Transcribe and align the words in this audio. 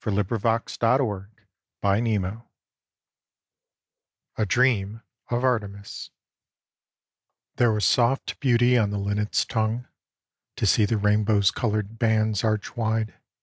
SONGS 0.03 0.17
OF 0.17 0.27
PEACE 0.31 0.77
AT 0.81 0.99
HOME 1.83 2.41
A 4.35 4.45
DREAM 4.47 5.03
OF 5.29 5.43
ARTEMIS 5.43 6.09
There 7.57 7.71
was 7.71 7.85
soft 7.85 8.39
beauty 8.39 8.79
on 8.79 8.89
the 8.89 8.97
linnet's 8.97 9.45
tongue 9.45 9.87
To 10.55 10.65
see 10.65 10.85
the 10.85 10.97
rainbow's 10.97 11.51
coloured 11.51 11.99
bands 11.99 12.43
arch 12.43 12.75
wide. 12.75 13.13